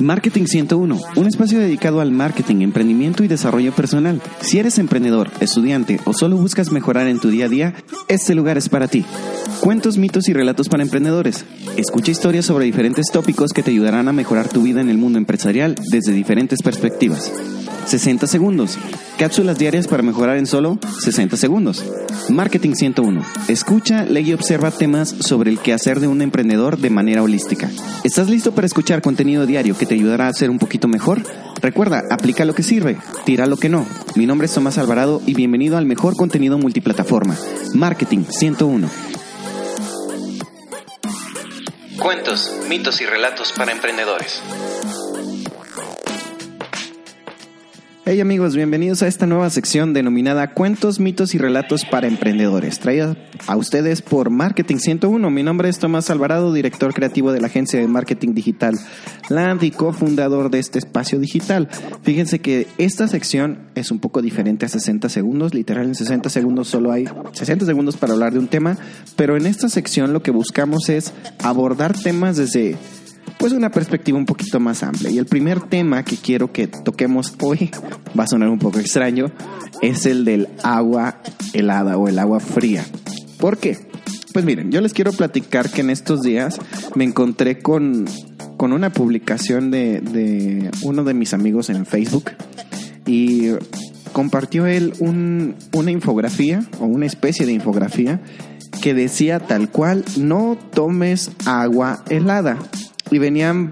[0.00, 4.20] Marketing 101, un espacio dedicado al marketing, emprendimiento y desarrollo personal.
[4.40, 7.74] Si eres emprendedor, estudiante o solo buscas mejorar en tu día a día,
[8.08, 9.04] este lugar es para ti.
[9.60, 11.44] Cuentos, mitos y relatos para emprendedores.
[11.76, 15.18] Escucha historias sobre diferentes tópicos que te ayudarán a mejorar tu vida en el mundo
[15.18, 17.32] empresarial desde diferentes perspectivas.
[17.86, 18.78] 60 segundos.
[19.18, 21.84] Cápsulas diarias para mejorar en solo 60 segundos.
[22.28, 23.22] Marketing 101.
[23.48, 27.70] Escucha, lee y observa temas sobre el quehacer de un emprendedor de manera holística.
[28.02, 31.22] ¿Estás listo para escuchar contenido diario que te ayudará a ser un poquito mejor?
[31.60, 33.86] Recuerda, aplica lo que sirve, tira lo que no.
[34.16, 37.36] Mi nombre es Tomás Alvarado y bienvenido al mejor contenido multiplataforma.
[37.74, 38.88] Marketing 101.
[41.98, 44.42] Cuentos, mitos y relatos para emprendedores.
[48.06, 53.16] Hey amigos, bienvenidos a esta nueva sección denominada Cuentos, mitos y relatos para emprendedores, traída
[53.46, 55.30] a ustedes por Marketing 101.
[55.30, 58.78] Mi nombre es Tomás Alvarado, director creativo de la agencia de marketing digital
[59.30, 61.70] Land y cofundador de este espacio digital.
[62.02, 66.68] Fíjense que esta sección es un poco diferente a 60 segundos, literal en 60 segundos
[66.68, 68.76] solo hay 60 segundos para hablar de un tema,
[69.16, 72.76] pero en esta sección lo que buscamos es abordar temas desde
[73.44, 75.10] pues una perspectiva un poquito más amplia.
[75.10, 77.70] Y el primer tema que quiero que toquemos hoy,
[78.18, 79.30] va a sonar un poco extraño,
[79.82, 81.20] es el del agua
[81.52, 82.86] helada o el agua fría.
[83.38, 83.76] ¿Por qué?
[84.32, 86.58] Pues miren, yo les quiero platicar que en estos días
[86.94, 88.06] me encontré con,
[88.56, 92.30] con una publicación de, de uno de mis amigos en Facebook
[93.04, 93.50] y
[94.14, 98.22] compartió él un, una infografía o una especie de infografía
[98.80, 102.58] que decía tal cual, no tomes agua helada
[103.14, 103.70] y venían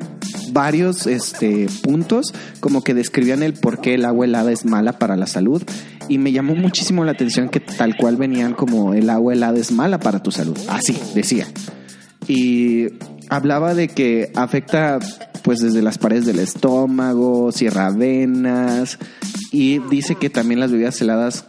[0.53, 5.16] varios este, puntos como que describían el por qué el agua helada es mala para
[5.16, 5.62] la salud
[6.08, 9.72] y me llamó muchísimo la atención que tal cual venían como el agua helada es
[9.72, 10.58] mala para tu salud.
[10.69, 11.47] Así decía.
[12.28, 12.86] Y
[13.28, 14.98] hablaba de que afecta
[15.42, 18.98] pues desde las paredes del estómago, cierra venas
[19.50, 21.47] y dice que también las bebidas heladas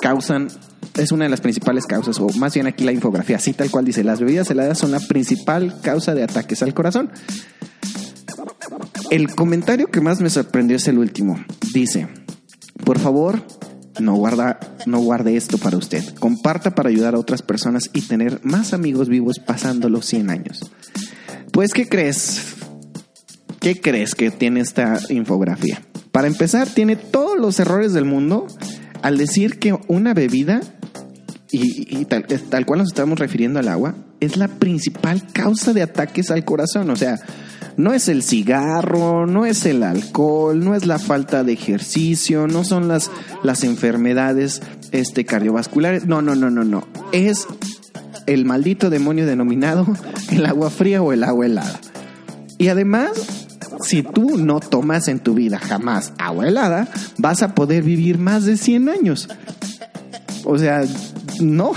[0.00, 0.48] causan
[0.96, 3.84] es una de las principales causas, o más bien aquí la infografía, así tal cual
[3.84, 7.10] dice, las bebidas heladas son la principal causa de ataques al corazón.
[9.10, 11.38] El comentario que más me sorprendió es el último.
[11.72, 12.08] Dice,
[12.84, 13.42] por favor,
[14.00, 16.04] no, guarda, no guarde esto para usted.
[16.18, 20.70] Comparta para ayudar a otras personas y tener más amigos vivos pasando los 100 años.
[21.52, 22.56] Pues, ¿qué crees?
[23.60, 25.82] ¿Qué crees que tiene esta infografía?
[26.12, 28.46] Para empezar, tiene todos los errores del mundo
[29.02, 30.60] al decir que una bebida
[31.50, 36.30] y, tal, tal, cual nos estamos refiriendo al agua, es la principal causa de ataques
[36.30, 36.90] al corazón.
[36.90, 37.18] O sea,
[37.76, 42.64] no es el cigarro, no es el alcohol, no es la falta de ejercicio, no
[42.64, 43.10] son las,
[43.42, 44.62] las enfermedades
[44.92, 46.06] este, cardiovasculares.
[46.06, 46.86] No, no, no, no, no.
[47.12, 47.46] Es
[48.26, 49.86] el maldito demonio denominado
[50.30, 51.80] el agua fría o el agua helada.
[52.58, 53.10] Y además,
[53.82, 58.44] si tú no tomas en tu vida jamás agua helada, vas a poder vivir más
[58.44, 59.28] de 100 años.
[60.44, 60.82] O sea,
[61.40, 61.72] no,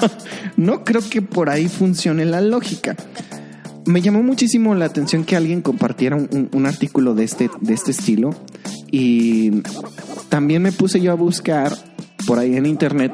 [0.56, 2.96] no creo que por ahí funcione la lógica.
[3.86, 8.30] Me llamó muchísimo la atención que alguien compartiera un, artículo de este, de este estilo
[8.90, 9.62] y
[10.28, 11.72] también me puse yo a buscar
[12.26, 13.12] por ahí en internet,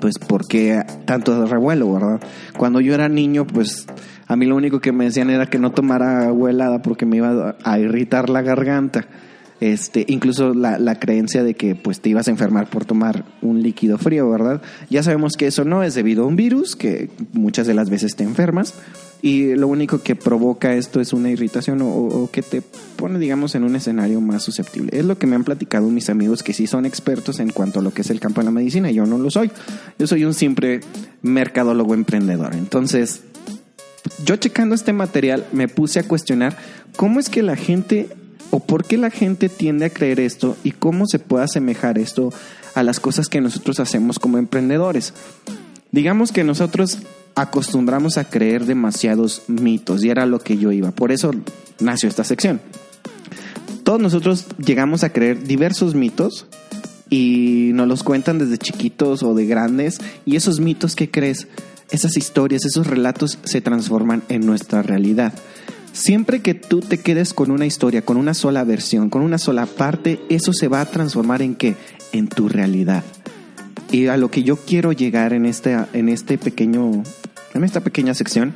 [0.00, 2.20] pues por qué tanto revuelo, ¿verdad?
[2.56, 3.86] Cuando yo era niño, pues
[4.26, 7.18] a mí lo único que me decían era que no tomara agua helada porque me
[7.18, 9.06] iba a irritar la garganta.
[9.60, 13.96] Este, incluso la, creencia de que pues te ibas a enfermar por tomar un líquido
[13.96, 14.60] frío, ¿verdad?
[14.90, 18.16] Ya sabemos que eso no es debido a un virus, que muchas de las veces
[18.16, 18.74] te enfermas,
[19.22, 22.62] y lo único que provoca esto es una irritación o, que te
[22.96, 24.90] pone, digamos, en un escenario más susceptible.
[24.92, 27.82] Es lo que me han platicado mis amigos que sí son expertos en cuanto a
[27.82, 29.50] lo que es el campo de la medicina, yo no lo soy.
[29.98, 30.80] Yo soy un simple
[31.22, 32.54] mercadólogo emprendedor.
[32.54, 33.22] Entonces,
[34.24, 36.56] yo checando este material me puse a cuestionar
[36.96, 38.08] cómo es que la gente
[38.56, 42.32] o por qué la gente tiende a creer esto y cómo se puede asemejar esto
[42.74, 45.12] a las cosas que nosotros hacemos como emprendedores.
[45.92, 47.00] Digamos que nosotros
[47.34, 50.90] acostumbramos a creer demasiados mitos y era lo que yo iba.
[50.90, 51.32] Por eso
[51.80, 52.62] nació esta sección.
[53.84, 56.46] Todos nosotros llegamos a creer diversos mitos
[57.10, 61.46] y nos los cuentan desde chiquitos o de grandes y esos mitos que crees,
[61.90, 65.34] esas historias, esos relatos se transforman en nuestra realidad.
[65.96, 69.64] Siempre que tú te quedes con una historia, con una sola versión, con una sola
[69.64, 71.74] parte, eso se va a transformar en qué?
[72.12, 73.02] En tu realidad.
[73.90, 77.02] Y a lo que yo quiero llegar en este, en este pequeño,
[77.54, 78.52] en esta pequeña sección,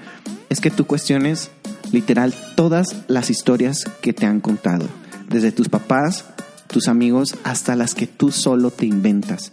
[0.51, 1.51] es que tú cuestiones
[1.93, 4.87] literal todas las historias que te han contado,
[5.31, 6.27] desde tus papás,
[6.67, 9.51] tus amigos, hasta las que tú solo te inventas.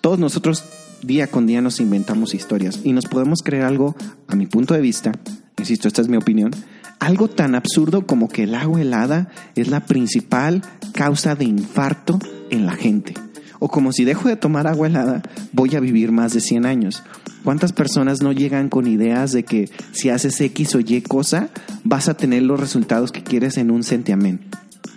[0.00, 0.64] Todos nosotros
[1.02, 3.96] día con día nos inventamos historias y nos podemos creer algo,
[4.28, 5.12] a mi punto de vista,
[5.58, 6.52] insisto, esta es mi opinión,
[7.02, 10.62] algo tan absurdo como que el agua helada es la principal
[10.92, 13.14] causa de infarto en la gente.
[13.58, 15.20] O como si dejo de tomar agua helada,
[15.52, 17.02] voy a vivir más de 100 años.
[17.42, 21.50] ¿Cuántas personas no llegan con ideas de que si haces X o Y cosa,
[21.82, 24.40] vas a tener los resultados que quieres en un centiamén?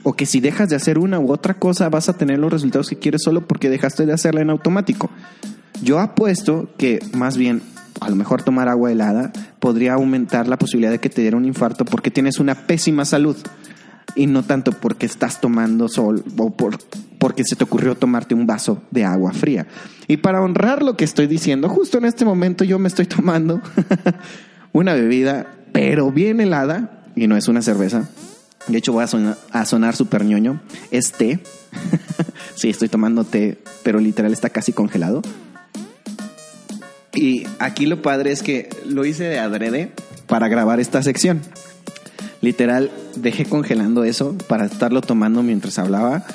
[0.04, 2.88] O que si dejas de hacer una u otra cosa, vas a tener los resultados
[2.88, 5.10] que quieres solo porque dejaste de hacerla en automático.
[5.81, 7.63] Yo apuesto que más bien
[8.00, 9.31] a lo mejor tomar agua helada
[9.66, 13.36] podría aumentar la posibilidad de que te diera un infarto porque tienes una pésima salud
[14.14, 16.78] y no tanto porque estás tomando sol o por,
[17.18, 19.66] porque se te ocurrió tomarte un vaso de agua fría.
[20.08, 23.60] Y para honrar lo que estoy diciendo, justo en este momento yo me estoy tomando
[24.72, 28.08] una bebida, pero bien helada, y no es una cerveza.
[28.68, 30.62] De hecho, voy a sonar, a sonar súper ñoño.
[30.92, 31.40] Es té.
[32.54, 35.24] sí, estoy tomando té, pero literal está casi congelado.
[37.16, 39.92] Y aquí lo padre es que lo hice de adrede
[40.28, 41.42] para grabar esta sección.
[42.42, 46.26] Literal, dejé congelando eso para estarlo tomando mientras hablaba,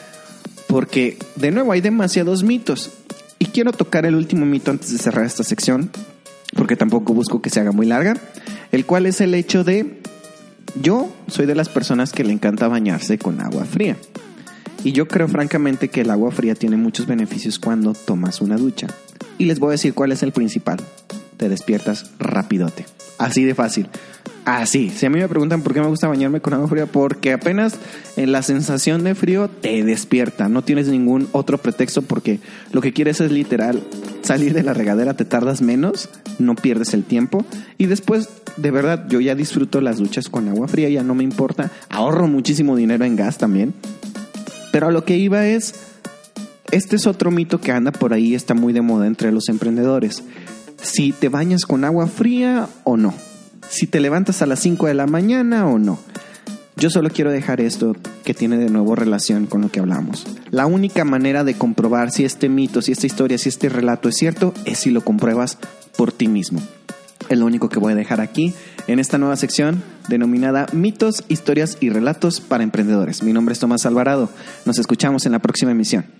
[0.66, 2.90] porque de nuevo hay demasiados mitos.
[3.38, 5.90] Y quiero tocar el último mito antes de cerrar esta sección,
[6.56, 8.16] porque tampoco busco que se haga muy larga,
[8.72, 10.00] el cual es el hecho de,
[10.80, 13.96] yo soy de las personas que le encanta bañarse con agua fría.
[14.82, 18.88] Y yo creo francamente que el agua fría tiene muchos beneficios cuando tomas una ducha.
[19.40, 20.76] Y les voy a decir cuál es el principal.
[21.38, 22.84] Te despiertas rapidote.
[23.16, 23.88] Así de fácil.
[24.44, 24.90] Así.
[24.90, 27.78] Si a mí me preguntan por qué me gusta bañarme con agua fría, porque apenas
[28.18, 30.50] en la sensación de frío te despierta.
[30.50, 32.38] No tienes ningún otro pretexto porque
[32.70, 33.82] lo que quieres es literal
[34.20, 37.46] salir de la regadera, te tardas menos, no pierdes el tiempo.
[37.78, 38.28] Y después,
[38.58, 41.70] de verdad, yo ya disfruto las duchas con agua fría, ya no me importa.
[41.88, 43.72] Ahorro muchísimo dinero en gas también.
[44.70, 45.74] Pero a lo que iba es,
[46.72, 50.22] este es otro mito que anda por ahí, está muy de moda entre los emprendedores.
[50.82, 53.14] Si te bañas con agua fría o no.
[53.68, 55.98] Si te levantas a las 5 de la mañana o no.
[56.76, 57.94] Yo solo quiero dejar esto
[58.24, 60.26] que tiene de nuevo relación con lo que hablamos.
[60.50, 64.16] La única manera de comprobar si este mito, si esta historia, si este relato es
[64.16, 65.58] cierto es si lo compruebas
[65.96, 66.62] por ti mismo.
[67.28, 68.54] Es lo único que voy a dejar aquí
[68.86, 73.22] en esta nueva sección denominada Mitos, Historias y Relatos para Emprendedores.
[73.22, 74.30] Mi nombre es Tomás Alvarado.
[74.64, 76.19] Nos escuchamos en la próxima emisión.